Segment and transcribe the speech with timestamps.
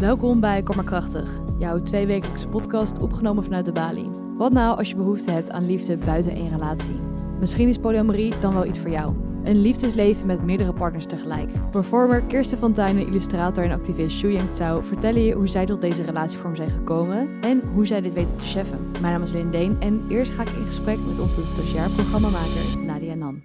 [0.00, 4.08] Welkom bij Kom maar Krachtig, jouw tweewekelijkse podcast opgenomen vanuit de Bali.
[4.36, 7.00] Wat nou als je behoefte hebt aan liefde buiten één relatie?
[7.40, 9.14] Misschien is polyamorie dan wel iets voor jou.
[9.44, 11.70] Een liefdesleven met meerdere partners tegelijk.
[11.70, 16.02] Performer Kirsten Fontijnen, illustrator en activist Xu Yang Tsao vertellen je hoe zij tot deze
[16.02, 18.90] relatievorm zijn gekomen en hoe zij dit weten te cheffen.
[19.00, 21.90] Mijn naam is Lynn Deen en eerst ga ik in gesprek met onze stagiair
[22.84, 23.42] Nadia Nan.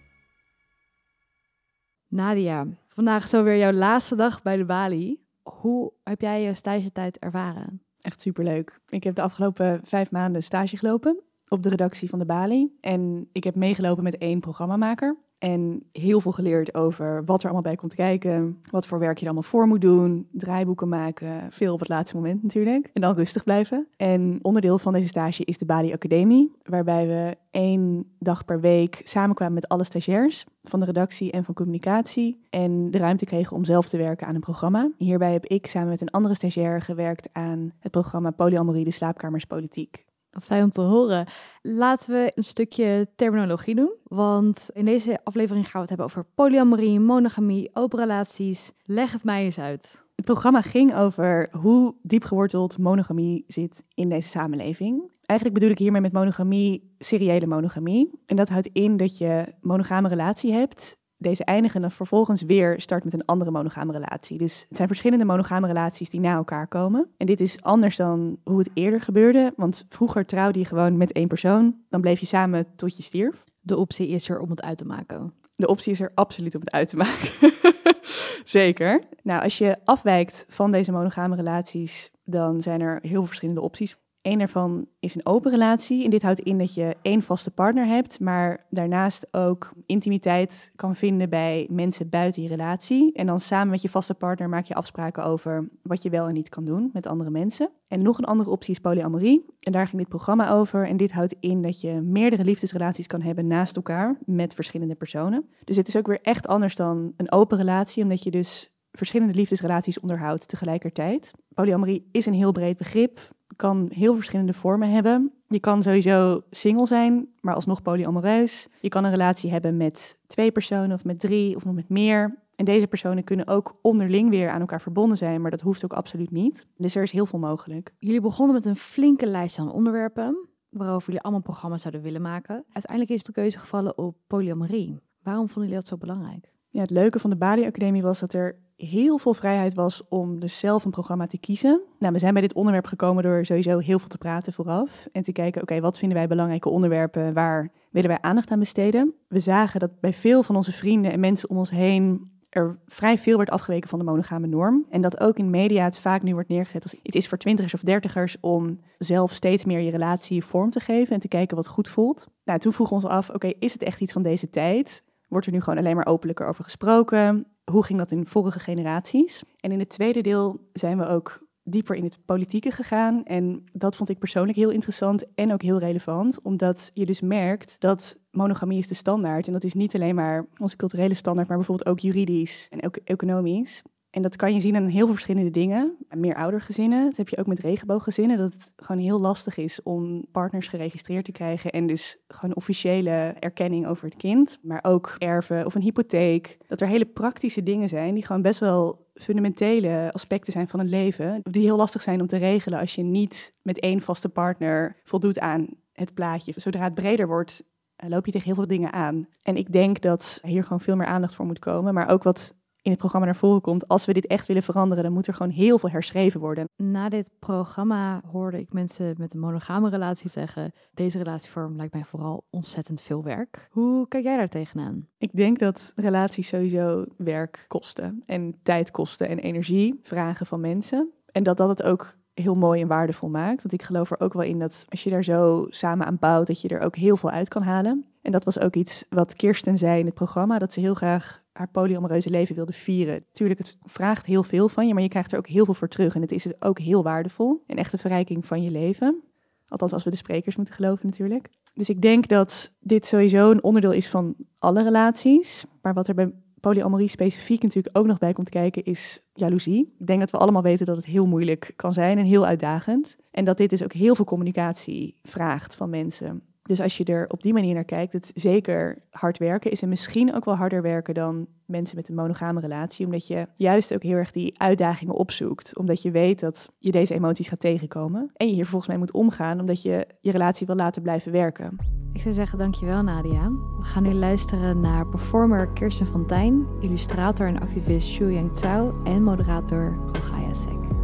[2.07, 5.20] Nadia, vandaag is alweer jouw laatste dag bij de Bali.
[5.43, 7.81] Hoe heb jij je stagetijd ervaren?
[8.01, 8.79] Echt superleuk.
[8.89, 12.77] Ik heb de afgelopen vijf maanden stage gelopen op de redactie van de Bali.
[12.79, 15.17] En ik heb meegelopen met één programmamaker.
[15.41, 18.59] En heel veel geleerd over wat er allemaal bij komt kijken.
[18.69, 20.27] Wat voor werk je er allemaal voor moet doen.
[20.31, 21.47] Draaiboeken maken.
[21.49, 22.89] Veel op het laatste moment natuurlijk.
[22.93, 23.87] En dan rustig blijven.
[23.97, 26.51] En onderdeel van deze stage is de Bali Academie.
[26.63, 31.53] Waarbij we één dag per week samenkwamen met alle stagiairs van de redactie en van
[31.53, 32.41] communicatie.
[32.49, 34.89] En de ruimte kregen om zelf te werken aan een programma.
[34.97, 39.45] Hierbij heb ik samen met een andere stagiair gewerkt aan het programma Polyamorie de slaapkamers
[39.45, 39.91] politiek.
[39.95, 40.10] Wat
[40.41, 41.27] fijn om te horen.
[41.61, 43.93] Laten we een stukje terminologie doen.
[44.03, 48.71] Want in deze aflevering gaan we het hebben over polyamorie, monogamie, open relaties.
[48.85, 50.03] Leg het mij eens uit.
[50.15, 55.11] Het programma ging over hoe diep geworteld monogamie zit in deze samenleving.
[55.25, 58.09] Eigenlijk bedoel ik hiermee met monogamie seriële monogamie.
[58.25, 63.03] En dat houdt in dat je monogame relatie hebt deze eindigen dan vervolgens weer start
[63.03, 64.37] met een andere monogame relatie.
[64.37, 67.09] Dus het zijn verschillende monogame relaties die na elkaar komen.
[67.17, 69.53] En dit is anders dan hoe het eerder gebeurde.
[69.55, 71.75] Want vroeger trouwde je gewoon met één persoon.
[71.89, 73.43] Dan bleef je samen tot je stierf.
[73.59, 75.33] De optie is er om het uit te maken.
[75.55, 77.29] De optie is er absoluut om het uit te maken.
[78.43, 79.03] Zeker.
[79.23, 83.97] Nou, als je afwijkt van deze monogame relaties, dan zijn er heel veel verschillende opties.
[84.21, 86.03] Eén daarvan is een open relatie.
[86.03, 90.95] En dit houdt in dat je één vaste partner hebt, maar daarnaast ook intimiteit kan
[90.95, 93.13] vinden bij mensen buiten je relatie.
[93.13, 96.33] En dan samen met je vaste partner maak je afspraken over wat je wel en
[96.33, 97.69] niet kan doen met andere mensen.
[97.87, 99.45] En nog een andere optie is polyamorie.
[99.59, 100.87] En daar ging dit programma over.
[100.87, 105.49] En dit houdt in dat je meerdere liefdesrelaties kan hebben naast elkaar met verschillende personen.
[105.63, 109.33] Dus het is ook weer echt anders dan een open relatie, omdat je dus verschillende
[109.33, 111.31] liefdesrelaties onderhoudt tegelijkertijd.
[111.53, 113.19] Polyamorie is een heel breed begrip
[113.61, 115.31] kan heel verschillende vormen hebben.
[115.47, 118.67] Je kan sowieso single zijn, maar alsnog polyamoreus.
[118.79, 122.39] Je kan een relatie hebben met twee personen of met drie of nog met meer.
[122.55, 125.93] En deze personen kunnen ook onderling weer aan elkaar verbonden zijn, maar dat hoeft ook
[125.93, 126.65] absoluut niet.
[126.77, 127.93] Dus er is heel veel mogelijk.
[127.99, 132.65] Jullie begonnen met een flinke lijst aan onderwerpen waarover jullie allemaal programma's zouden willen maken.
[132.71, 134.99] Uiteindelijk is de keuze gevallen op polyamorie.
[135.23, 136.53] Waarom vonden jullie dat zo belangrijk?
[136.69, 140.39] Ja, het leuke van de Bali Academie was dat er heel veel vrijheid was om
[140.39, 141.81] dus zelf een programma te kiezen.
[141.99, 145.07] Nou, we zijn bij dit onderwerp gekomen door sowieso heel veel te praten vooraf.
[145.11, 147.33] En te kijken, oké, wat vinden wij belangrijke onderwerpen?
[147.33, 149.13] Waar willen wij aandacht aan besteden?
[149.27, 153.17] We zagen dat bij veel van onze vrienden en mensen om ons heen er vrij
[153.17, 154.85] veel werd afgeweken van de monogame norm.
[154.89, 157.73] En dat ook in media het vaak nu wordt neergezet als iets is voor twintigers
[157.73, 161.67] of dertigers om zelf steeds meer je relatie vorm te geven en te kijken wat
[161.67, 162.27] goed voelt.
[162.45, 165.03] Nou, toen vroegen we ons af, oké, is het echt iets van deze tijd?
[165.27, 167.45] Wordt er nu gewoon alleen maar openlijker over gesproken?
[167.71, 169.43] Hoe ging dat in vorige generaties?
[169.59, 173.23] En in het tweede deel zijn we ook dieper in het politieke gegaan.
[173.23, 177.75] En dat vond ik persoonlijk heel interessant en ook heel relevant, omdat je dus merkt
[177.79, 179.47] dat monogamie is de standaard.
[179.47, 182.95] En dat is niet alleen maar onze culturele standaard, maar bijvoorbeeld ook juridisch en ook
[182.95, 183.81] economisch.
[184.11, 185.97] En dat kan je zien aan heel veel verschillende dingen.
[186.09, 188.37] Meer oudergezinnen, dat heb je ook met regenbooggezinnen.
[188.37, 191.71] Dat het gewoon heel lastig is om partners geregistreerd te krijgen.
[191.71, 194.59] En dus gewoon officiële erkenning over het kind.
[194.61, 196.57] Maar ook erven of een hypotheek.
[196.67, 200.89] Dat er hele praktische dingen zijn die gewoon best wel fundamentele aspecten zijn van het
[200.89, 201.39] leven.
[201.43, 205.39] Die heel lastig zijn om te regelen als je niet met één vaste partner voldoet
[205.39, 206.53] aan het plaatje.
[206.55, 207.63] Zodra het breder wordt,
[207.95, 209.27] eh, loop je tegen heel veel dingen aan.
[209.41, 211.93] En ik denk dat hier gewoon veel meer aandacht voor moet komen.
[211.93, 213.87] Maar ook wat in het programma naar voren komt.
[213.87, 216.69] Als we dit echt willen veranderen, dan moet er gewoon heel veel herschreven worden.
[216.75, 222.03] Na dit programma hoorde ik mensen met een monogame relatie zeggen: deze relatievorm lijkt mij
[222.03, 223.67] vooral ontzettend veel werk.
[223.71, 225.07] Hoe kijk jij daar tegenaan?
[225.17, 231.11] Ik denk dat relaties sowieso werk kosten en tijd kosten en energie vragen van mensen.
[231.31, 233.61] En dat dat het ook heel mooi en waardevol maakt.
[233.61, 236.47] Want ik geloof er ook wel in dat als je daar zo samen aan bouwt,
[236.47, 238.05] dat je er ook heel veel uit kan halen.
[238.21, 241.40] En dat was ook iets wat Kirsten zei in het programma, dat ze heel graag
[241.51, 243.25] haar polyamoreuze leven wilde vieren.
[243.31, 245.87] Tuurlijk, het vraagt heel veel van je, maar je krijgt er ook heel veel voor
[245.87, 246.15] terug.
[246.15, 247.63] En het is ook heel waardevol.
[247.67, 249.21] Een echte verrijking van je leven.
[249.67, 251.49] Althans, als we de sprekers moeten geloven natuurlijk.
[251.73, 255.65] Dus ik denk dat dit sowieso een onderdeel is van alle relaties.
[255.81, 259.95] Maar wat er bij polyamorie specifiek natuurlijk ook nog bij komt kijken, is jaloezie.
[259.99, 263.17] Ik denk dat we allemaal weten dat het heel moeilijk kan zijn en heel uitdagend.
[263.31, 266.41] En dat dit dus ook heel veel communicatie vraagt van mensen.
[266.71, 269.89] Dus als je er op die manier naar kijkt, het zeker hard werken is en
[269.89, 274.03] misschien ook wel harder werken dan mensen met een monogame relatie, omdat je juist ook
[274.03, 278.47] heel erg die uitdagingen opzoekt, omdat je weet dat je deze emoties gaat tegenkomen en
[278.47, 281.77] je hier volgens mij moet omgaan, omdat je je relatie wil laten blijven werken.
[282.13, 283.49] Ik zou zeggen dankjewel Nadia.
[283.79, 289.23] We gaan nu luisteren naar performer Kirsten Fontijn, illustrator en activist Xu Yang Tsao en
[289.23, 291.00] moderator Rogaya Sek.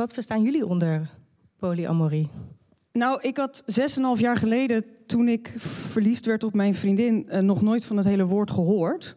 [0.00, 1.10] Wat verstaan jullie onder
[1.56, 2.28] polyamorie?
[2.92, 3.64] Nou, ik had
[4.16, 8.06] 6,5 jaar geleden, toen ik verliefd werd op mijn vriendin, uh, nog nooit van het
[8.06, 9.16] hele woord gehoord.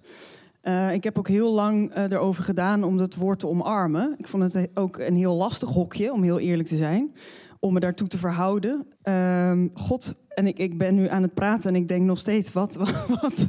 [0.64, 4.16] Uh, ik heb ook heel lang uh, erover gedaan om dat woord te omarmen.
[4.18, 7.16] Ik vond het ook een heel lastig hokje, om heel eerlijk te zijn,
[7.60, 8.88] om me daartoe te verhouden.
[9.04, 12.54] Uh, God, en ik, ik ben nu aan het praten en ik denk nog steeds,
[12.54, 13.48] wat, wat, wat.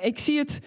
[0.00, 0.60] ik zie het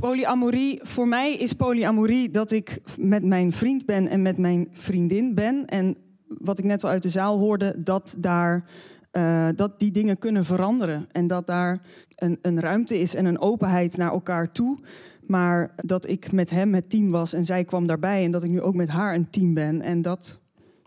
[0.00, 5.34] Polyamorie, voor mij is polyamorie dat ik met mijn vriend ben en met mijn vriendin
[5.34, 5.66] ben.
[5.66, 5.96] En
[6.26, 8.64] wat ik net al uit de zaal hoorde, dat, daar,
[9.12, 11.06] uh, dat die dingen kunnen veranderen.
[11.12, 11.82] En dat daar
[12.16, 14.78] een, een ruimte is en een openheid naar elkaar toe.
[15.26, 18.24] Maar dat ik met hem het team was en zij kwam daarbij.
[18.24, 19.82] En dat ik nu ook met haar een team ben.
[19.82, 20.40] En dat,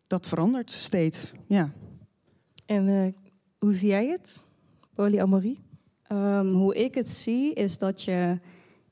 [0.07, 1.31] dat verandert steeds.
[1.47, 1.71] Ja.
[2.65, 3.07] En uh,
[3.57, 4.45] hoe zie jij het,
[4.95, 5.59] polyamorie?
[6.11, 8.39] Um, hoe ik het zie, is dat je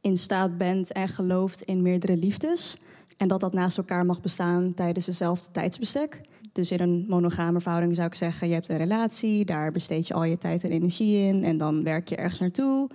[0.08, 2.78] in staat bent en gelooft in meerdere liefdes.
[3.18, 6.22] En dat dat naast elkaar mag bestaan tijdens dezelfde tijdsbestek.
[6.52, 10.14] Dus in een monogame verhouding zou ik zeggen: je hebt een relatie, daar besteed je
[10.14, 11.44] al je tijd en energie in.
[11.44, 12.90] En dan werk je ergens naartoe.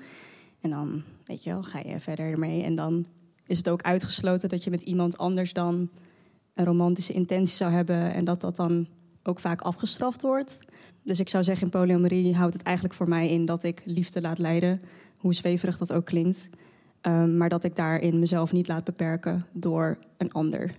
[0.60, 2.62] En dan, weet je wel, ga je verder ermee.
[2.62, 3.06] En dan
[3.46, 5.88] is het ook uitgesloten dat je met iemand anders dan
[6.54, 8.14] een romantische intentie zou hebben.
[8.14, 8.86] En dat dat dan
[9.22, 10.58] ook vaak afgestraft wordt.
[11.02, 14.20] Dus ik zou zeggen, in polyamorie houdt het eigenlijk voor mij in dat ik liefde
[14.20, 14.82] laat leiden.
[15.16, 16.50] Hoe zweverig dat ook klinkt.
[17.06, 20.74] Um, maar dat ik daarin mezelf niet laat beperken door een ander.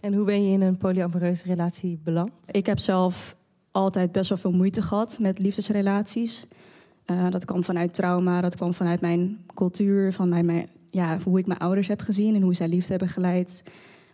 [0.00, 2.30] En hoe ben je in een polyamoreuze relatie beland?
[2.50, 3.36] Ik heb zelf
[3.70, 6.46] altijd best wel veel moeite gehad met liefdesrelaties.
[7.06, 11.38] Uh, dat kwam vanuit trauma, dat kwam vanuit mijn cultuur, van mijn, mijn, ja, hoe
[11.38, 13.62] ik mijn ouders heb gezien en hoe zij liefde hebben geleid.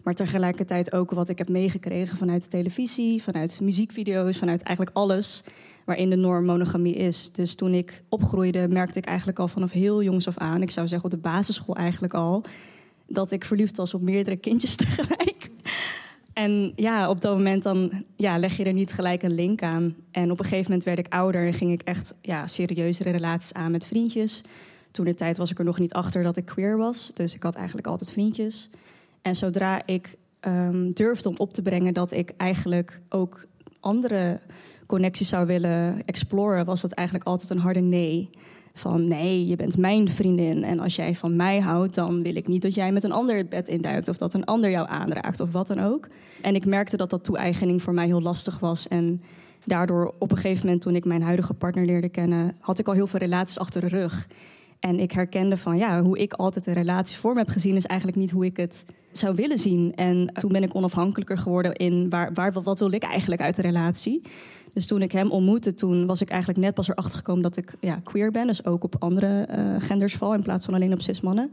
[0.03, 5.45] Maar tegelijkertijd ook wat ik heb meegekregen vanuit de televisie, vanuit muziekvideo's, vanuit eigenlijk alles
[5.85, 7.33] waarin de norm monogamie is.
[7.33, 10.89] Dus toen ik opgroeide, merkte ik eigenlijk al vanaf heel jongs af aan, ik zou
[10.89, 12.45] zeggen op de basisschool eigenlijk al,
[13.07, 15.51] dat ik verliefd was op meerdere kindjes tegelijk.
[16.33, 19.95] En ja, op dat moment dan ja, leg je er niet gelijk een link aan.
[20.11, 23.53] En op een gegeven moment werd ik ouder en ging ik echt ja, serieuzere relaties
[23.53, 24.43] aan met vriendjes.
[24.91, 27.11] Toen de tijd was ik er nog niet achter dat ik queer was.
[27.15, 28.71] Dus ik had eigenlijk altijd vriendjes.
[29.23, 33.47] En zodra ik um, durfde om op te brengen dat ik eigenlijk ook
[33.81, 34.41] andere
[34.87, 38.31] connecties zou willen exploren, was dat eigenlijk altijd een harde nee.
[38.77, 40.65] Van nee, je bent mijn vriendin.
[40.65, 43.37] En als jij van mij houdt, dan wil ik niet dat jij met een ander
[43.37, 44.09] het bed induikt.
[44.09, 46.09] Of dat een ander jou aanraakt of wat dan ook.
[46.43, 48.89] En ik merkte dat dat toe-eigening voor mij heel lastig was.
[48.89, 49.23] En
[49.65, 52.95] daardoor op een gegeven moment, toen ik mijn huidige partner leerde kennen, had ik al
[52.95, 54.29] heel veel relaties achter de rug.
[54.81, 57.87] En ik herkende van ja, hoe ik altijd een relatie voor me heb gezien, is
[57.87, 59.93] eigenlijk niet hoe ik het zou willen zien.
[59.95, 63.63] En toen ben ik onafhankelijker geworden in waar, waar, wat wil ik eigenlijk uit de
[63.63, 64.23] relatie.
[64.75, 67.75] Dus toen ik hem ontmoette, toen was ik eigenlijk net pas erachter gekomen dat ik
[67.81, 68.47] ja, queer ben.
[68.47, 71.53] Dus ook op andere uh, genders val in plaats van alleen op cis-mannen.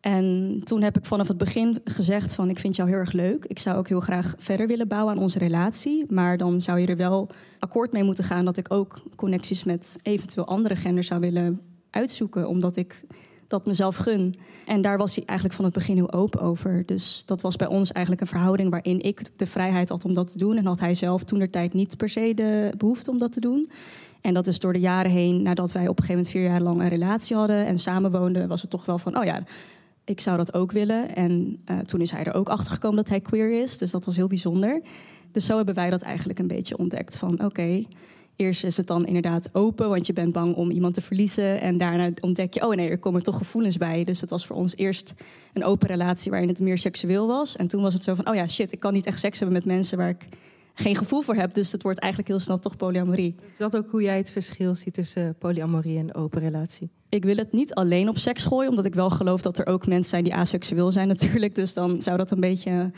[0.00, 3.44] En toen heb ik vanaf het begin gezegd van ik vind jou heel erg leuk.
[3.44, 6.04] Ik zou ook heel graag verder willen bouwen aan onze relatie.
[6.08, 7.28] Maar dan zou je er wel
[7.58, 12.48] akkoord mee moeten gaan dat ik ook connecties met eventueel andere genders zou willen uitzoeken.
[12.48, 13.04] Omdat ik
[13.50, 14.34] dat mezelf gun.
[14.66, 16.82] En daar was hij eigenlijk van het begin heel open over.
[16.86, 20.28] Dus dat was bij ons eigenlijk een verhouding waarin ik de vrijheid had om dat
[20.28, 20.56] te doen.
[20.56, 23.40] En had hij zelf toen de tijd niet per se de behoefte om dat te
[23.40, 23.70] doen.
[24.20, 26.60] En dat is door de jaren heen, nadat wij op een gegeven moment vier jaar
[26.60, 29.42] lang een relatie hadden en samenwoonden, was het toch wel van, oh ja,
[30.04, 31.14] ik zou dat ook willen.
[31.16, 33.78] En uh, toen is hij er ook achter gekomen dat hij queer is.
[33.78, 34.80] Dus dat was heel bijzonder.
[35.32, 37.84] Dus zo hebben wij dat eigenlijk een beetje ontdekt van, oké.
[38.36, 41.60] Eerst is het dan inderdaad open, want je bent bang om iemand te verliezen.
[41.60, 44.04] En daarna ontdek je, oh nee, er komen toch gevoelens bij.
[44.04, 45.14] Dus het was voor ons eerst
[45.52, 47.56] een open relatie waarin het meer seksueel was.
[47.56, 49.56] En toen was het zo van, oh ja, shit, ik kan niet echt seks hebben
[49.56, 50.24] met mensen waar ik
[50.74, 51.54] geen gevoel voor heb.
[51.54, 53.34] Dus het wordt eigenlijk heel snel toch polyamorie.
[53.52, 56.90] Is dat ook hoe jij het verschil ziet tussen polyamorie en open relatie?
[57.08, 59.86] Ik wil het niet alleen op seks gooien, omdat ik wel geloof dat er ook
[59.86, 61.54] mensen zijn die aseksueel zijn natuurlijk.
[61.54, 62.90] Dus dan zou dat een beetje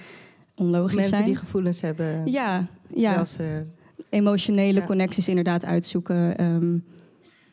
[0.55, 1.25] onlogisch mensen zijn.
[1.25, 2.27] Mensen die gevoelens hebben.
[2.27, 3.25] Ja, ja.
[3.25, 3.65] Ze
[4.09, 4.87] emotionele ja.
[4.87, 6.85] connecties inderdaad uitzoeken um,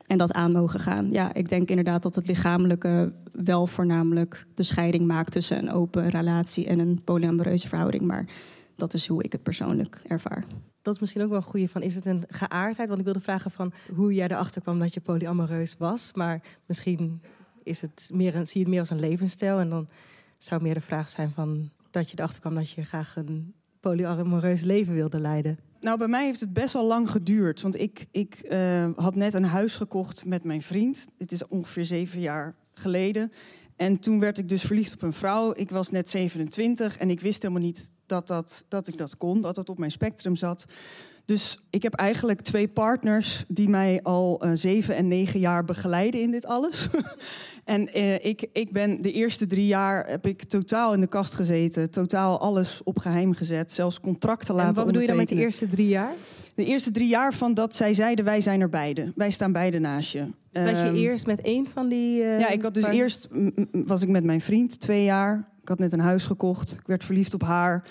[0.09, 1.11] en dat aan mogen gaan.
[1.11, 6.09] Ja, ik denk inderdaad dat het lichamelijke wel voornamelijk de scheiding maakt tussen een open
[6.09, 8.01] relatie en een polyamoreuze verhouding.
[8.01, 8.25] Maar
[8.75, 10.43] dat is hoe ik het persoonlijk ervaar.
[10.81, 12.87] dat is misschien ook wel een goede van, is het een geaardheid?
[12.87, 16.11] Want ik wilde vragen van hoe jij erachter kwam dat je polyamoreus was.
[16.13, 17.21] Maar misschien
[17.63, 19.59] is het meer een, zie je het meer als een levensstijl.
[19.59, 19.87] En dan
[20.37, 24.61] zou meer de vraag zijn van dat je erachter kwam dat je graag een polyamoreus
[24.61, 25.57] leven wilde leiden.
[25.79, 27.61] Nou, bij mij heeft het best wel lang geduurd.
[27.61, 31.07] Want ik, ik eh, had net een huis gekocht met mijn vriend.
[31.17, 33.31] Dit is ongeveer zeven jaar geleden.
[33.75, 35.53] En toen werd ik dus verliefd op een vrouw.
[35.55, 39.41] Ik was net 27 en ik wist helemaal niet dat, dat, dat ik dat kon,
[39.41, 40.65] dat dat op mijn spectrum zat.
[41.29, 46.21] Dus ik heb eigenlijk twee partners die mij al uh, zeven en negen jaar begeleiden
[46.21, 46.89] in dit alles.
[47.65, 51.33] en uh, ik, ik ben de eerste drie jaar heb ik totaal in de kast
[51.33, 55.27] gezeten, totaal alles op geheim gezet, zelfs contracten laten En wat bedoel je dan met
[55.27, 56.13] de eerste drie jaar?
[56.55, 59.79] De eerste drie jaar van dat zij zeiden wij zijn er beide, wij staan beide
[59.79, 60.25] naast je.
[60.51, 62.21] Dus was je Ehm, eerst met één van die...
[62.23, 63.01] uh, ja, ik had dus partners?
[63.01, 63.27] eerst
[63.71, 65.47] was ik met mijn vriend twee jaar.
[65.61, 66.71] Ik had net een huis gekocht.
[66.71, 67.83] Ik werd verliefd op haar.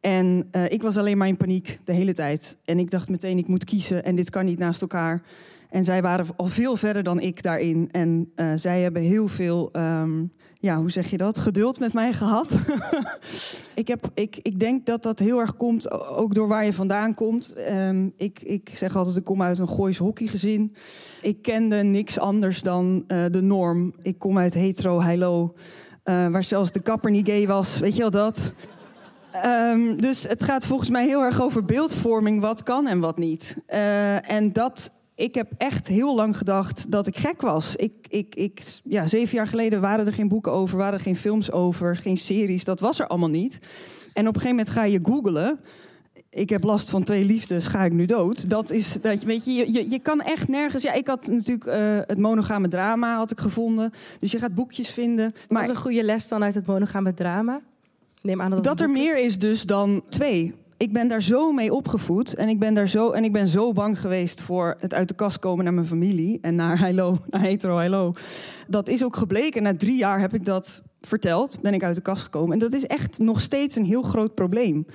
[0.00, 2.58] En eh, ik was alleen maar in paniek de hele tijd.
[2.64, 5.22] En ik dacht meteen, ik moet kiezen en dit kan niet naast elkaar.
[5.68, 7.88] En zij waren al veel verder dan ik daarin.
[7.90, 10.24] En eh, zij hebben heel veel, ehm,
[10.54, 12.58] ja, hoe zeg je dat, geduld met mij gehad.
[13.74, 17.14] ik, heb, ik, ik denk dat dat heel erg komt, ook door waar je vandaan
[17.14, 17.52] komt.
[17.52, 20.74] Ehm, ik, ik zeg altijd, ik kom uit een Goois hockeygezin.
[21.22, 23.94] Ik kende niks anders dan eh, de norm.
[24.02, 25.54] Ik kom uit hetero, heilo,
[26.02, 27.78] eh, waar zelfs de kapper niet gay was.
[27.78, 28.52] Weet je wel dat?
[29.32, 33.56] Ehm, dus het gaat volgens mij heel erg over beeldvorming, wat kan en wat niet.
[33.66, 37.76] Eh, en dat, ik heb echt heel lang gedacht dat ik gek was.
[37.76, 41.16] Ik, ik, ik, ja, zeven jaar geleden waren er geen boeken over, waren er geen
[41.16, 42.64] films over, geen series.
[42.64, 43.58] Dat was er allemaal niet.
[44.14, 45.60] En op een gegeven moment ga je googlen.
[46.30, 48.50] Ik heb last van twee liefdes, ga ik nu dood?
[48.50, 50.82] Dat is, dat, je- weet je, je, je, kan echt nergens...
[50.82, 53.92] Ja, ik had natuurlijk eh, het monogame drama had ik gevonden.
[54.20, 55.34] Dus je gaat boekjes vinden.
[55.48, 57.60] Maar was een goede les dan uit het monogame drama?
[58.22, 60.54] Neem aan dat, er meer is dus dan twee.
[60.76, 63.72] Ik ben daar zo mee opgevoed en ik ben daar zo en ik ben zo
[63.72, 67.40] bang geweest voor het uit de kast komen naar mijn familie en naar Hello, naar
[67.40, 68.12] hetero Hello.
[68.68, 69.62] Dat is ook gebleken.
[69.62, 72.74] Na drie jaar heb ik dat verteld, ben ik uit de kast gekomen en dat
[72.74, 74.86] is echt nog steeds een heel groot probleem.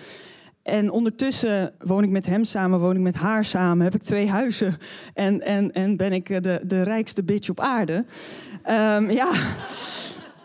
[0.64, 4.30] En ondertussen woon ik met hem samen, woon ik met haar samen, heb ik twee
[4.30, 4.78] huizen
[5.14, 8.06] en, en, en ben ik de, de rijkste bitch op aarde.
[8.64, 9.32] Ehm, ja.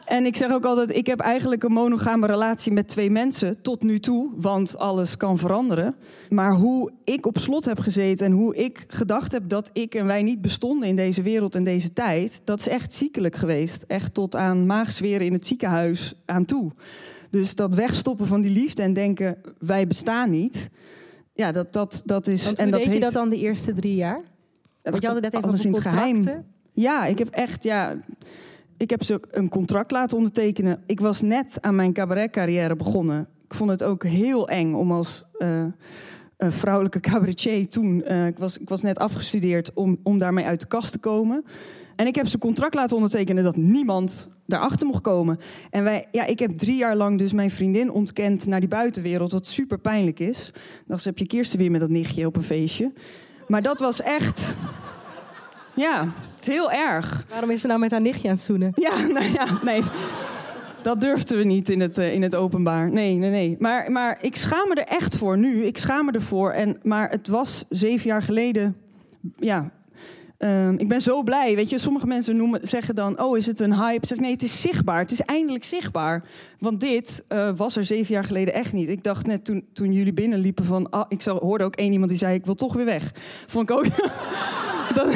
[0.09, 3.83] En ik zeg ook altijd, ik heb eigenlijk een monogame relatie met twee mensen tot
[3.83, 5.95] nu toe, want alles kan veranderen.
[6.29, 10.07] Maar hoe ik op slot heb gezeten en hoe ik gedacht heb dat ik en
[10.07, 13.83] wij niet bestonden in deze wereld en deze tijd, dat is echt ziekelijk geweest.
[13.83, 16.73] Echt tot aan maagzweren in het ziekenhuis aan toe.
[17.31, 20.71] Dus dat wegstoppen van die liefde en denken, wij bestaan niet.
[21.33, 22.45] Ja, dat, dat, dat is...
[22.45, 24.21] Want en dat deed je dat dan de eerste drie jaar?
[24.83, 26.45] Want je had net even alles in het geheim.
[26.73, 27.97] Ja, ik heb echt, ja,
[28.79, 30.83] ik heb ze een contract laten ondertekenen.
[30.87, 33.29] Ik was net aan mijn cabaretcarrière begonnen.
[33.45, 35.71] Ik vond het ook heel eng om als eh, eh,
[36.39, 40.67] vrouwelijke cabaretier toen, eh, ik, was, ik was net afgestudeerd, om, om daarmee uit de
[40.67, 41.45] kast te komen.
[41.97, 45.39] En ik heb ze contract laten ondertekenen dat niemand daarachter mocht komen.
[45.71, 49.33] En wij, ja, ik heb drie jaar lang dus mijn vriendin ontkend naar die buitenwereld,
[49.33, 50.53] wat super pijnlijk is.
[50.87, 52.93] Dan heb je Kirsten weer met dat nichtje op een feestje.
[53.49, 54.57] Maar dat was echt,
[55.79, 57.25] ja, het is heel erg.
[57.29, 58.73] Waarom is ze nou met haar nichtje aan het zoenen?
[58.75, 59.83] Ja, nou ja, nee.
[60.83, 62.91] Dat durfden we niet in het, eh, in het openbaar.
[62.91, 63.57] Nee, nee, nee.
[63.59, 65.65] Maar, maar ik schaam me er echt voor nu.
[65.65, 66.51] Ik schaam me ervoor.
[66.51, 68.77] En, maar het was zeven jaar geleden.
[69.37, 69.71] Ja.
[70.39, 71.55] Ehm, ik ben zo blij.
[71.55, 74.07] Weet je, sommige mensen noemen, zeggen dan: Oh, is het een hype?
[74.07, 74.99] Zeg nee, het is zichtbaar.
[74.99, 76.25] Het is eindelijk zichtbaar.
[76.59, 78.89] Want dit eh, was er zeven jaar geleden echt niet.
[78.89, 80.91] Ik dacht net toen, toen jullie binnenliepen van.
[80.91, 83.13] Ah, ik hoorde ook één iemand die zei: Ik wil toch weer weg.
[83.47, 83.87] Vond ik ook.
[84.95, 85.15] dat,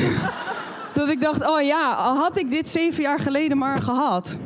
[0.94, 4.38] dat ik dacht: Oh ja, had ik dit zeven jaar geleden maar gehad.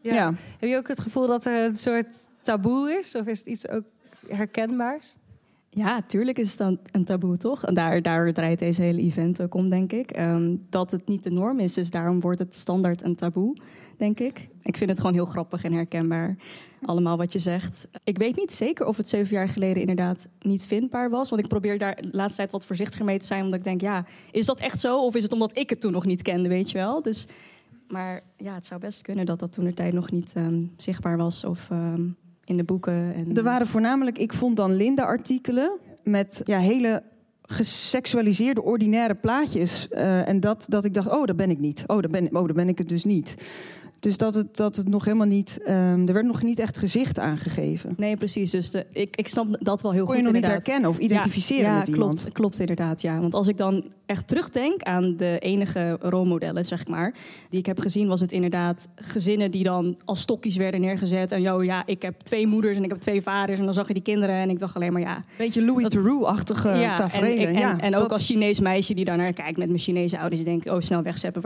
[0.00, 0.34] Ja.
[0.58, 3.14] Heb je ook het gevoel dat er een soort taboe is?
[3.14, 3.84] Of is het iets ook
[4.26, 5.16] herkenbaars?
[5.74, 7.64] Ja, tuurlijk is het dan een taboe, toch?
[7.64, 10.10] En daar, daar draait deze hele event ook om, denk ik.
[10.10, 13.56] Ehm, dat het niet de norm is, dus daarom wordt het standaard een taboe,
[13.96, 14.48] denk ik.
[14.62, 16.36] Ik vind het gewoon heel grappig en herkenbaar,
[16.84, 17.88] allemaal wat je zegt.
[18.04, 21.28] Ik weet niet zeker of het zeven jaar geleden inderdaad niet vindbaar was.
[21.28, 23.42] Want ik probeer daar de laatste tijd wat voorzichtiger mee te zijn.
[23.44, 25.04] Omdat ik denk, ja, is dat echt zo?
[25.04, 27.02] Of is het omdat ik het toen nog niet kende, weet je wel?
[27.02, 27.26] Dus,
[27.88, 31.16] maar ja, het zou best kunnen dat dat toen de tijd nog niet ehm, zichtbaar
[31.16, 31.44] was.
[31.44, 32.08] Of ehm,
[32.44, 33.14] in de boeken.
[33.14, 37.02] En, Er waren voornamelijk, ik vond dan Linda-artikelen met ja, hele
[37.42, 39.88] geseksualiseerde, ordinaire plaatjes.
[39.88, 41.84] Eh, en dat, dat ik dacht, oh, dat ben ik niet.
[41.86, 43.36] Oh, dat ben, oh, dat ben ik het dus niet.
[44.02, 47.18] Dus dat het, dat het nog helemaal niet, ehm, er werd nog niet echt gezicht
[47.18, 47.94] aangegeven.
[47.96, 48.50] Nee, precies.
[48.50, 50.24] Dus de, ik, ik snap dat wel heel Kon goed.
[50.24, 52.18] je nog niet herkennen of identificeren ja, met iemand?
[52.20, 53.20] Klopt, klopt inderdaad, ja.
[53.20, 57.14] Want als ik dan echt terugdenk aan de enige rolmodellen, zeg maar,
[57.50, 61.32] die ik heb gezien, was het inderdaad gezinnen die dan als stokjes werden neergezet.
[61.32, 63.58] En joh, ja, ik heb twee moeders en ik heb twee vaders.
[63.58, 65.24] En dan zag je die kinderen en ik dacht alleen maar ja.
[65.38, 69.04] Beetje Louis Theroux-achtige ja, en, ik- en, ja, en ook dat- als Chinees meisje die
[69.04, 71.42] daar naar kijkt met mijn Chinese ouders, die denken, oh, snel wegzeppen,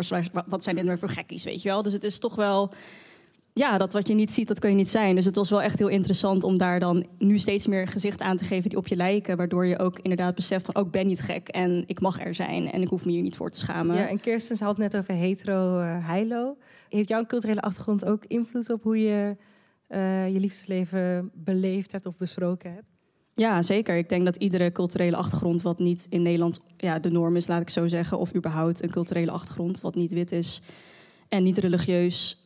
[0.46, 1.82] wat, zijn dit weer voor gekkies, weet je wel?
[1.82, 2.45] Dus het is toch wel
[3.52, 5.14] ja, dat wat je niet ziet, dat kun je niet zijn.
[5.14, 8.36] Dus het was wel echt heel interessant om daar dan nu steeds meer gezicht aan
[8.36, 9.36] te geven die op je lijken.
[9.36, 12.70] Waardoor je ook inderdaad beseft van, ook ben niet gek en ik mag er zijn
[12.70, 13.96] en ik hoef me hier niet voor te schamen.
[13.96, 16.56] Ja, en Kirsten had het net over hetero eh heilo.
[16.88, 19.36] Heeft jouw culturele achtergrond ook invloed op hoe je
[19.86, 22.90] eh, je liefdesleven beleefd hebt of besproken hebt?
[23.32, 23.96] Ja, zeker.
[23.96, 27.60] Ik denk dat iedere culturele achtergrond wat niet in Nederland ja, de norm is, laat
[27.60, 28.18] ik zo zeggen.
[28.18, 30.62] Of überhaupt een culturele achtergrond wat niet wit is
[31.28, 32.42] en niet religieus.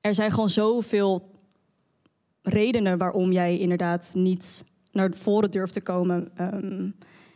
[0.00, 1.30] Er zijn gewoon zoveel
[2.42, 6.88] redenen waarom jij inderdaad niet naar voren durft te komen ehm,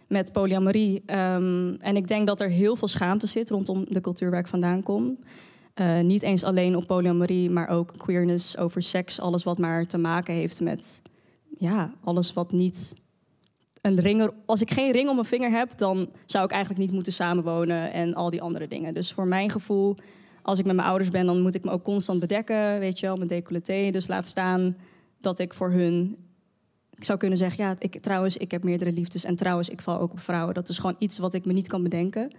[0.08, 1.02] met polyamorie.
[1.06, 4.46] Ehm, en ik denk dat er heel veel schaamte zit rondom de cultuur waar ik
[4.46, 5.18] vandaan kom.
[5.74, 9.20] Eh, niet eens alleen op polyamorie, maar ook queerness over seks.
[9.20, 11.02] Alles wat maar te maken heeft met
[11.58, 12.92] ja, alles wat niet
[13.80, 14.20] een ring.
[14.20, 17.12] er- Als ik geen ring om mijn vinger heb, dan zou ik eigenlijk niet moeten
[17.12, 18.94] samenwonen en al die andere dingen.
[18.94, 19.96] Dus voor mijn gevoel,
[20.46, 23.06] als ik met mijn ouders ben, dan moet ik me ook constant bedekken, weet je
[23.06, 23.90] wel, mijn decolleté.
[23.90, 24.76] Dus laat staan
[25.20, 26.16] dat ik voor hun.
[26.94, 29.24] Ik zou kunnen zeggen, ja, ik, trouwens, ik heb meerdere liefdes.
[29.24, 30.54] En trouwens, ik val ook op vrouwen.
[30.54, 32.30] Dat is gewoon iets wat ik me niet kan bedenken.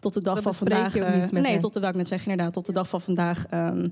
[0.00, 0.96] Tot de dag Dat van vandaag.
[0.96, 1.58] eh, nee, hen?
[1.60, 2.52] tot de dag ik net zeg, inderdaad.
[2.52, 3.88] Tot de dag van vandaag ehm,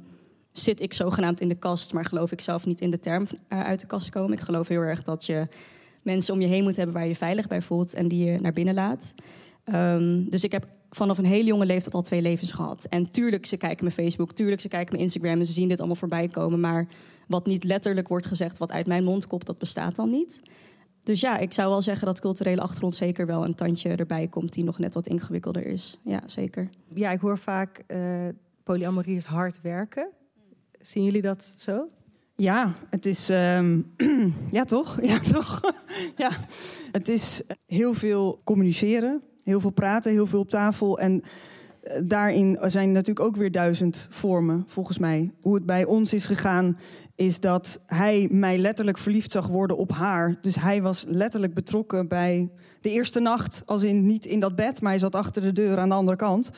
[0.52, 3.60] zit ik zogenaamd in de kast, maar geloof ik zelf niet in de term eh,
[3.60, 4.32] uit de kast komen.
[4.32, 5.48] Ik geloof heel erg dat je
[6.02, 8.40] mensen om je heen moet hebben waar je je veilig bij voelt en die je
[8.40, 9.14] naar binnen laat.
[9.64, 12.86] Ehm, dus ik heb vanaf een hele jonge leeftijd al twee levens gehad.
[12.88, 15.78] En tuurlijk, ze kijken mijn Facebook, tuurlijk, ze kijken mijn Instagram en ze zien dit
[15.78, 16.60] allemaal voorbij komen.
[16.60, 16.86] Maar
[17.28, 20.42] wat niet letterlijk wordt gezegd, wat uit mijn mond komt, dat bestaat dan niet.
[21.02, 24.52] Dus ja, ik zou wel zeggen dat culturele achtergrond zeker wel een tandje erbij komt
[24.52, 25.98] die nog net wat ingewikkelder is.
[26.04, 26.68] Ja, zeker.
[26.94, 28.28] Ja, ik hoor vaak eh
[28.64, 30.08] polyamorie is hard werken.
[30.80, 31.88] Zien jullie dat zo?
[32.36, 33.30] Ja, het is.
[33.30, 33.80] ehm,
[34.50, 34.98] ja, toch?
[35.02, 35.60] Ja, toch?
[36.16, 36.30] ja.
[36.92, 40.98] Het is heel veel communiceren, heel veel praten, heel veel op tafel.
[40.98, 41.22] En
[41.82, 45.32] eh, daarin zijn natuurlijk ook weer duizend vormen, volgens mij.
[45.40, 46.78] Hoe het bij ons is gegaan,
[47.14, 50.38] is dat hij mij letterlijk verliefd zag worden op haar.
[50.40, 52.50] Dus hij was letterlijk betrokken bij
[52.80, 55.78] de eerste nacht, als in niet in dat bed, maar hij zat achter de deur
[55.78, 56.50] aan de andere kant.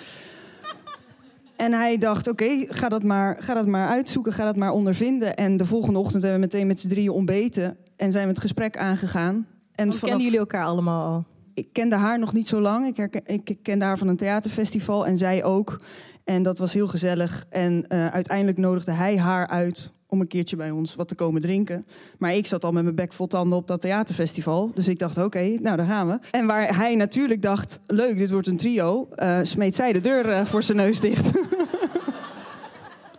[1.57, 5.37] En hij dacht, oké, ga, dat maar, ga dat maar uitzoeken, ga dat maar ondervinden.
[5.37, 8.41] En de volgende ochtend hebben we meteen met z'n drieën ontbeten en zijn we het
[8.41, 9.47] gesprek aangegaan.
[9.75, 11.25] En En kennen jullie elkaar allemaal al?
[11.55, 12.87] Ik kende haar nog niet zo lang.
[12.87, 15.81] Ik, herken, ik kende haar van een theaterfestival en zij ook.
[16.25, 17.47] En dat was heel gezellig.
[17.49, 21.41] En eh, uiteindelijk nodigde hij haar uit om een keertje bij ons wat te komen
[21.41, 21.87] drinken.
[22.19, 24.71] Maar ik zat al met mijn bek vol tanden op dat theaterfestival.
[24.75, 26.19] Dus ik dacht, oké, nou daar gaan we.
[26.31, 29.09] En waar hij natuurlijk dacht, leuk, dit wordt een trio...
[29.15, 31.33] eh, smeet zij de deur eh, voor zijn neus dicht.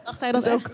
[0.03, 0.71] Dacht hij dat Dus ook-?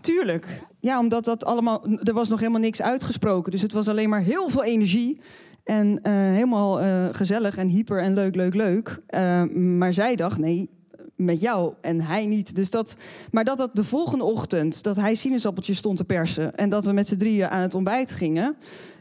[0.00, 0.62] Tuurlijk.
[0.80, 1.86] Ja, omdat dat allemaal.
[2.02, 3.52] Er was nog helemaal niks uitgesproken.
[3.52, 5.20] Dus het was alleen maar heel veel energie.
[5.64, 9.00] En eh, helemaal eh, gezellig en hyper en leuk, leuk, leuk.
[9.06, 10.70] Eh, maar zij dacht, nee,
[11.16, 12.56] met jou en hij niet.
[12.56, 12.96] Dus dat,
[13.30, 16.54] maar dat dat de volgende ochtend, dat hij sinaasappeltjes stond te persen...
[16.54, 18.56] en dat we met z'n drieën aan het ontbijt gingen...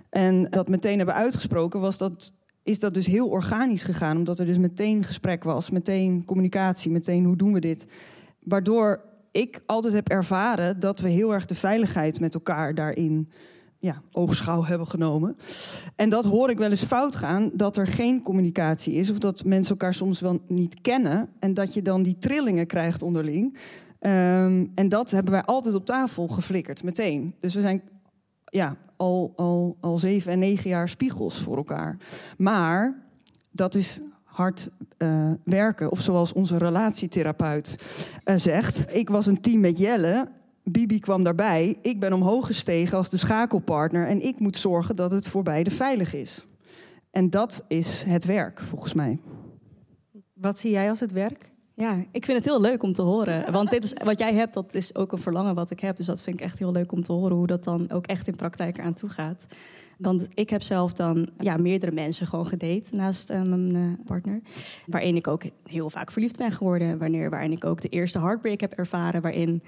[0.09, 4.17] en dat meteen hebben uitgesproken, was dat, is dat dus heel organisch gegaan.
[4.17, 7.85] Omdat er dus meteen gesprek was, meteen communicatie, meteen hoe doen we dit.
[8.39, 13.29] Waardoor ik altijd heb ervaren dat we heel erg de veiligheid met elkaar daarin
[13.83, 15.37] ja, oogschouw hebben genomen.
[15.95, 19.09] En dat hoor ik wel eens fout gaan, dat er geen communicatie is...
[19.09, 21.29] of dat mensen elkaar soms wel niet kennen...
[21.39, 23.57] en dat je dan die trillingen krijgt onderling.
[23.99, 27.35] Ehm, en dat hebben wij altijd op tafel geflikkerd, meteen.
[27.39, 27.81] Dus we zijn
[28.45, 31.97] ja, al, al, al zeven en negen jaar spiegels voor elkaar.
[32.37, 33.03] Maar
[33.51, 35.91] dat is hard eh, werken.
[35.91, 37.75] Of zoals onze relatietherapeut
[38.23, 38.95] eh, zegt...
[38.95, 40.27] ik was een team met Jelle...
[40.63, 41.77] Bibi kwam daarbij.
[41.81, 44.07] Ik ben omhoog gestegen als de schakelpartner.
[44.07, 46.45] En ik moet zorgen dat het voor beide veilig is.
[47.11, 49.19] En dat is het werk, volgens mij.
[50.33, 51.51] Wat zie jij als het werk?
[51.75, 53.51] Ja, ik vind het heel leuk om te horen.
[53.51, 55.95] Want dit is, wat jij hebt, dat is ook een verlangen wat ik heb.
[55.95, 58.27] Dus dat vind ik echt heel leuk om te horen hoe dat dan ook echt
[58.27, 59.45] in praktijk eraan toe gaat.
[59.97, 64.41] Want ik heb zelf dan ja, meerdere mensen gewoon gedate naast eh, mijn eh, partner.
[64.85, 66.97] Waarin ik ook heel vaak verliefd ben geworden.
[66.97, 69.21] Wanneer, waarin ik ook de eerste heartbreak heb ervaren.
[69.21, 69.63] Waarin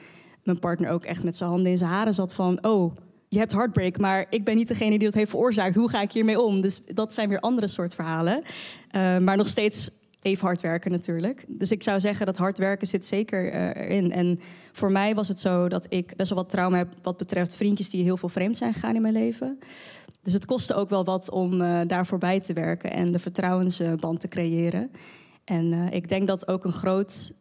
[0.46, 2.66] mijn partner ook echt met zijn handen in zijn haren zat van...
[2.66, 2.96] oh,
[3.28, 5.76] je hebt heartbreak, maar ik ben niet degene die dat heeft veroorzaakt.
[5.76, 6.62] Hoe ga ik hiermee om?
[6.62, 8.44] Dus dat zijn weer andere soort verhalen.
[8.92, 9.90] Eh, maar nog steeds
[10.22, 11.46] even hard werken natuurlijk.
[11.48, 14.12] Dus ik zou zeggen dat hard werken zit zeker uh, erin.
[14.12, 14.40] En
[14.72, 17.90] voor mij was het zo dat ik best wel wat trauma heb wat betreft vriendjes
[17.90, 19.60] die heel veel vreemd zijn gegaan in mijn leven.
[20.22, 24.20] Dus het kostte ook wel wat om uh, daar voorbij te werken en de vertrouwensband
[24.20, 24.92] te creëren.
[25.44, 27.34] En ik denk dat ook een groot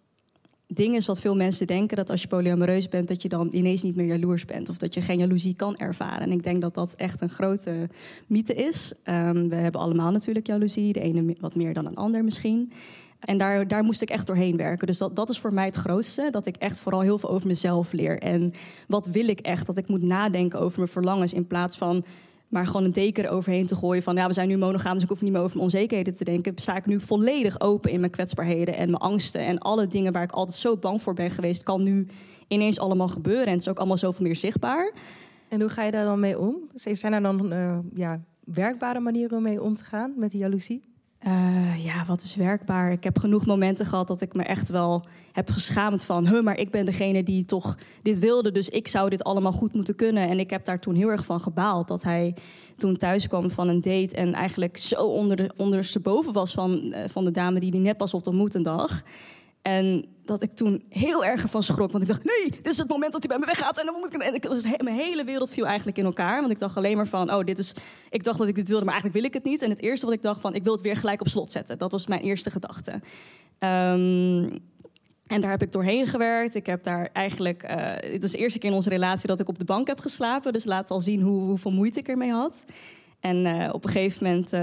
[0.67, 3.83] ding is wat veel mensen denken: dat als je polyamoreus bent, dat je dan ineens
[3.83, 4.69] niet meer jaloers bent.
[4.69, 6.21] Of dat je geen jaloezie kan ervaren.
[6.21, 7.89] En ik denk dat dat echt een grote
[8.27, 8.93] mythe is.
[9.05, 12.73] Um, we hebben allemaal natuurlijk jaloezie, de ene wat meer dan een ander misschien.
[13.21, 14.87] En daar, daar moest ik echt doorheen werken.
[14.87, 16.29] Dus dat, dat is voor mij het grootste.
[16.31, 18.19] Dat ik echt vooral heel veel over mezelf leer.
[18.19, 18.53] En
[18.89, 19.67] wat wil ik echt?
[19.67, 21.33] Dat ik moet nadenken over mijn verlangens.
[21.33, 22.05] In plaats van
[22.55, 25.09] maar gewoon een deken eroverheen te gooien van ja, we zijn nu monogaam, dus ik
[25.09, 26.53] hoef niet meer over mijn onzekerheden te denken.
[26.57, 30.23] Sta ik nu volledig open in mijn kwetsbaarheden en mijn angsten en alle dingen waar
[30.23, 32.07] ik altijd zo bang voor ben geweest, kan nu
[32.49, 33.47] ineens allemaal gebeuren.
[33.47, 34.93] En het is ook allemaal zoveel meer zichtbaar.
[35.49, 36.57] En hoe ga je daar dan mee om?
[36.75, 40.94] Zijn er dan uh, ja, werkbare manieren om mee om te gaan met die jaloezie?
[41.27, 42.93] Uh, ja, wat is werkbaar?
[42.93, 46.29] Ik heb genoeg momenten gehad dat ik me echt wel heb geschaamd van...
[46.29, 49.75] Huh, maar ik ben degene die toch dit wilde, dus ik zou dit allemaal goed
[49.75, 50.29] moeten kunnen.
[50.29, 52.35] En ik heb daar toen heel erg van gebaald dat hij
[52.77, 54.17] toen thuis kwam van een date...
[54.17, 57.97] en eigenlijk zo onder de, ondersteboven was van, uh, van de dame die hij net
[57.97, 59.03] pas op ontmoet een.
[59.65, 61.91] En dat ik toen heel erg ervan schrok.
[61.91, 63.79] Want ik dacht, nee, dit is het moment dat hij bij me weggaat.
[63.79, 64.23] En dan moet ik...
[64.23, 66.41] En ik was, mijn hele wereld viel eigenlijk in elkaar.
[66.41, 67.75] Want ik dacht alleen maar van, oh, dit is...
[68.11, 69.63] Ik dacht dat ik dit wilde, maar eigenlijk wil ik het niet.
[69.63, 71.79] En het eerste wat ik dacht van, ik wil het weer gelijk op slot zetten.
[71.79, 72.93] Dat was mijn eerste gedachte.
[72.93, 74.59] Um,
[75.27, 76.55] en daar heb ik doorheen gewerkt.
[76.55, 77.63] Ik heb daar eigenlijk...
[77.63, 77.71] Uh,
[78.13, 80.53] het is de eerste keer in onze relatie dat ik op de bank heb geslapen.
[80.53, 82.65] Dus laat al zien hoe, hoeveel moeite ik ermee had.
[83.25, 84.61] En uh, op een gegeven moment uh,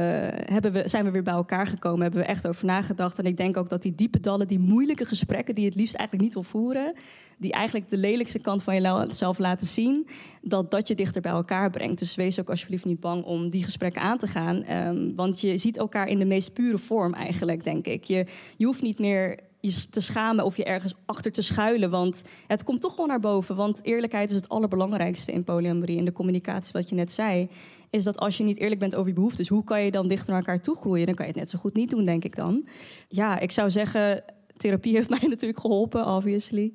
[0.54, 3.19] hebben we, zijn we weer bij elkaar gekomen, hebben we echt over nagedacht.
[3.19, 5.95] En ik denk ook dat die diepe dallen, die moeilijke gesprekken die je het liefst
[5.95, 6.93] eigenlijk niet wil voeren,
[7.38, 10.08] die eigenlijk de lelijkste kant van jezelf laten zien,
[10.41, 12.00] dat dat je dichter bij elkaar brengt.
[12.00, 14.71] Dus wees ook alsjeblieft niet bang om die gesprekken aan te gaan.
[14.71, 18.04] Um, want je ziet elkaar in de meest pure vorm eigenlijk, denk ik.
[18.04, 18.26] Je,
[18.58, 21.89] je hoeft niet meer je te schamen of je ergens achter te schuilen.
[21.89, 23.56] Want het komt toch gewoon naar boven.
[23.56, 25.97] Want eerlijkheid is het allerbelangrijkste in polyamorie.
[25.97, 27.50] In de communicatie, wat je net zei,
[27.91, 30.30] is dat als je niet eerlijk bent over je behoeftes, hoe kan je dan dichter
[30.30, 31.06] naar elkaar toe groeien?
[31.06, 32.67] Dan kan je het net zo goed niet doen, denk ik dan.
[33.08, 34.23] Ja, ik zou zeggen,
[34.58, 36.73] therapie heeft mij natuurlijk geholpen, obviously.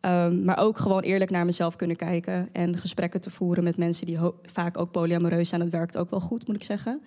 [0.00, 4.06] Um, maar ook gewoon eerlijk naar mezelf kunnen kijken en gesprekken te voeren met mensen
[4.06, 5.60] die vaak ook polyamoreus zijn.
[5.60, 7.02] Dat werkt ook wel goed, moet ik zeggen.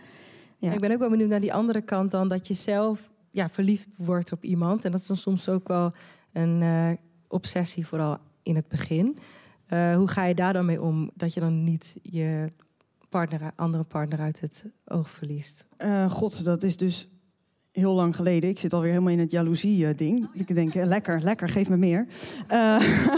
[0.57, 0.71] Ja.
[0.71, 3.87] Ik ben ook wel benieuwd naar die andere kant dan dat je zelf ja, verliefd
[3.97, 4.85] wordt op iemand.
[4.85, 5.93] En dat is dan soms ook wel
[6.33, 6.89] een uh,
[7.27, 9.17] obsessie, vooral in het begin.
[9.69, 11.11] Uh, hoe ga je daar dan mee om?
[11.13, 12.51] Dat je dan niet je
[13.19, 15.65] partner, andere partner uit het oog verliest?
[15.78, 17.08] Uh, God, dat is dus
[17.71, 18.49] heel lang geleden.
[18.49, 20.23] Ik zit alweer helemaal in het jaloezie-ding.
[20.25, 22.08] Oh, Ik denk, lekker, lekker, geef me meer.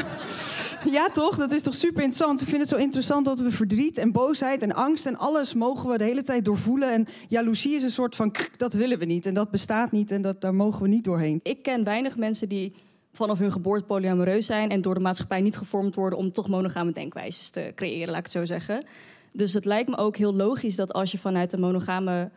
[0.92, 1.38] Ja, toch?
[1.38, 2.42] Dat is toch super interessant.
[2.42, 5.90] Ik vind het zo interessant dat we verdriet en boosheid en angst en alles mogen
[5.90, 6.92] we de hele tijd doorvoelen.
[6.92, 10.22] En jaloezie is een soort van, dat willen we niet en dat bestaat niet en
[10.22, 11.40] dat, daar mogen we niet doorheen.
[11.44, 12.74] Ik ken weinig mensen die
[13.14, 16.92] vanaf hun geboorte polyamoreus zijn en door de maatschappij niet gevormd worden om toch monogame
[16.92, 18.86] denkwijzes te creëren, laat ik het zo zeggen.
[19.32, 22.30] Dus het lijkt me ook heel logisch dat als je vanuit de monogame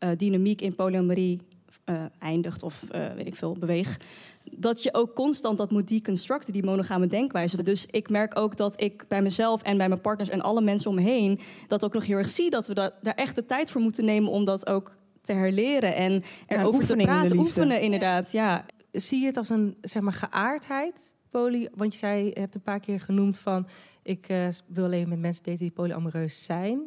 [0.00, 1.40] uh, dynamiek in polyamorie
[1.84, 4.04] uh, eindigt of uh, weet ik veel, beweegt,
[4.50, 7.62] dat je ook constant dat moet deconstructen, die monogame denkwijze.
[7.62, 10.90] Dus ik merk ook dat ik bij mezelf en bij mijn partners en alle mensen
[10.90, 13.44] om me heen dat ook nog heel erg zie dat we dat, daar echt de
[13.44, 17.80] tijd voor moeten nemen om dat ook te herleren en erover ja, te praten, oefenen
[17.80, 18.32] inderdaad.
[18.32, 18.64] Ja.
[19.00, 21.14] Zie je het als een zeg maar geaardheid?
[21.30, 23.66] Poly, want je zei, je hebt een paar keer genoemd van
[24.02, 26.80] ik uh, wil alleen met mensen daten die polyamoreus zijn.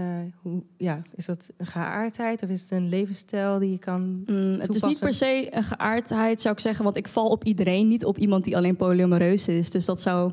[0.00, 0.06] Uh,
[0.42, 4.60] hoe, ja, is dat een geaardheid of is het een levensstijl die je kan mm,
[4.60, 6.84] Het is niet per se een geaardheid, zou ik zeggen.
[6.84, 9.70] Want ik val op iedereen, niet op iemand die alleen polyamoreus is.
[9.70, 10.32] Dus dat zou...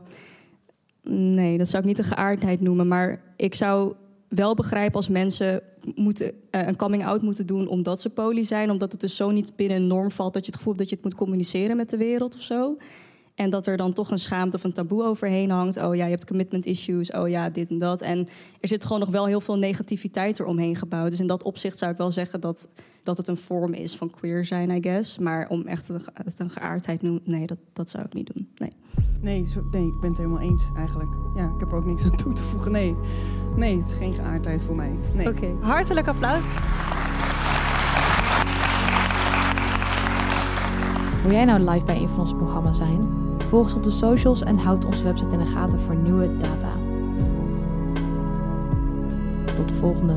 [1.10, 2.88] Nee, dat zou ik niet een geaardheid noemen.
[2.88, 3.96] Maar ik zou
[4.28, 5.62] wel begrijpen als mensen
[5.96, 7.68] moeten, uh, een coming-out moeten doen...
[7.68, 8.72] omdat ze poly zijn.
[8.72, 10.34] Omdat het dus zo niet binnen een norm valt...
[10.34, 12.78] dat je het gevoel hebt dat je het moet communiceren met de wereld of zo.
[13.38, 15.78] En dat er dan toch een schaamte of een taboe overheen hangt.
[15.78, 17.12] Oh ja, je hebt commitment issues.
[17.12, 18.02] Oh ja, dit en dat.
[18.02, 18.28] En
[18.60, 21.10] er zit gewoon nog wel heel veel negativiteit eromheen gebouwd.
[21.10, 22.68] Dus in dat opzicht zou ik wel zeggen dat,
[23.04, 25.18] dat het een vorm is van queer zijn, I guess.
[25.18, 26.02] Maar om echt een,
[26.38, 28.50] een geaardheid noemen, nee, dat, dat zou ik niet doen.
[28.56, 28.72] Nee.
[29.22, 31.10] Nee, zo, nee, ik ben het helemaal eens eigenlijk.
[31.36, 32.72] Ja, ik heb er ook niks aan toe te voegen.
[32.72, 32.96] Nee,
[33.56, 34.92] nee het is geen geaardheid voor mij.
[35.16, 35.28] Nee.
[35.28, 35.56] Oké, okay.
[35.62, 36.44] hartelijk applaus.
[41.28, 43.10] Wil jij nou live bij een van onze programma's zijn?
[43.50, 46.72] Volg ons op de socials en houd onze website in de gaten voor nieuwe data.
[49.56, 50.14] Tot de volgende.